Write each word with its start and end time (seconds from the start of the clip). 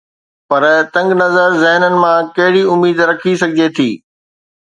پر 0.49 0.63
تنگ 0.93 1.09
نظر 1.21 1.49
ذهنن 1.63 1.93
مان 2.01 2.23
ڪهڙي 2.35 2.63
اميد 2.73 2.97
رکي 3.09 3.33
سگهجي 3.41 3.67
ٿي؟ 3.75 3.89